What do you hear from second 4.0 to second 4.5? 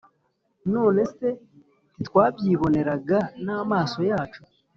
yacu